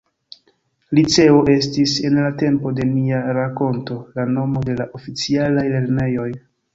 Liceo 0.99 1.41
estis, 1.55 1.91
en 2.09 2.15
la 2.21 2.31
tempo 2.41 2.71
de 2.79 2.87
nia 2.93 3.19
rakonto, 3.39 3.99
la 4.15 4.25
nomo 4.31 4.65
de 4.71 4.79
la 4.81 4.89
oficialaj 5.01 5.67
lernejoj. 5.75 6.27